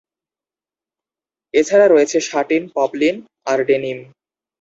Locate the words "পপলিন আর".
2.75-3.59